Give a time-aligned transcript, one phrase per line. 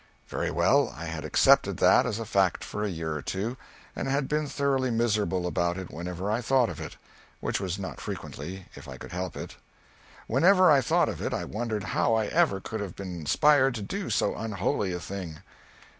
[0.27, 3.55] Very well, I had accepted that as a fact for a year or two,
[3.95, 6.97] and had been thoroughly miserable about it whenever I thought of it
[7.39, 9.57] which was not frequently, if I could help it.
[10.25, 13.83] Whenever I thought of it I wondered how I ever could have been inspired to
[13.83, 15.43] do so unholy a thing.